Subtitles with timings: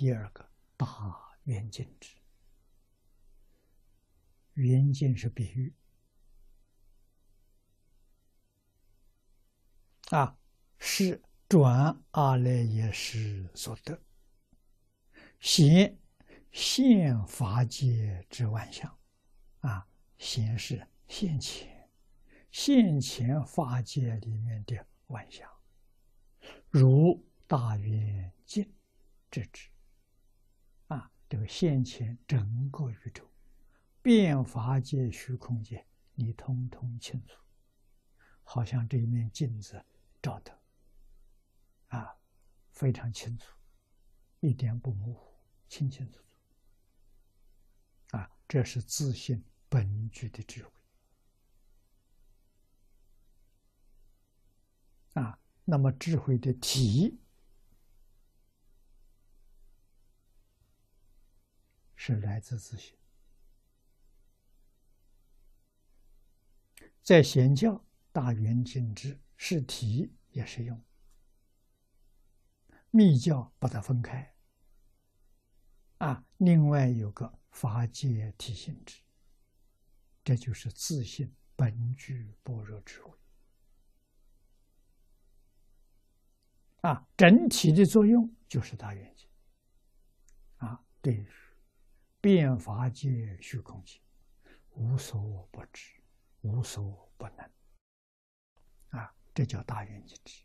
[0.00, 2.16] 第二个大圆镜智，
[4.54, 5.74] 圆镜是比喻。
[10.08, 10.38] 啊，
[10.78, 14.02] 是转阿赖耶识所得，
[15.38, 15.98] 显
[16.50, 18.98] 现法界之万象。
[19.58, 19.86] 啊，
[20.16, 21.90] 显是现前
[22.50, 25.46] 现前法界里面的万象，
[26.70, 28.66] 如大圆镜
[29.30, 29.69] 之智。
[31.30, 33.24] 这个现前整个宇宙、
[34.02, 37.40] 变法界、虚空界，你通通清楚，
[38.42, 39.80] 好像这一面镜子
[40.20, 40.58] 照的，
[41.86, 42.12] 啊，
[42.72, 43.56] 非常清楚，
[44.40, 45.32] 一点不模糊，
[45.68, 48.16] 清清楚楚。
[48.16, 50.72] 啊，这是自信本具的智慧。
[55.14, 57.19] 啊，那么智慧的体。
[62.10, 62.92] 是来自自信，
[67.02, 70.84] 在显教大圆镜智是体也是用，
[72.90, 74.34] 密教把它分开，
[75.98, 79.00] 啊，另外有个法界体性质，
[80.24, 83.16] 这就是自信本具般若智慧，
[86.80, 89.28] 啊，整体的作用就是大圆镜，
[90.56, 91.24] 啊，对。
[92.20, 93.98] 变法界、虚空界，
[94.72, 95.94] 无所不知，
[96.42, 97.50] 无所不能。
[98.90, 100.44] 啊，这叫大圆镜智。